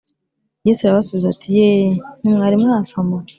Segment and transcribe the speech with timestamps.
[0.65, 3.17] Yesu arabasubiza ati “Yee, ntimwari mwasoma